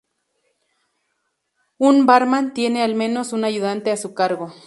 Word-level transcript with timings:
Un 1.77 2.07
barman 2.07 2.55
tiene 2.55 2.81
al 2.81 2.95
menos 2.95 3.33
un 3.33 3.43
ayudante 3.43 3.91
a 3.91 3.97
su 3.97 4.15
cargo. 4.15 4.51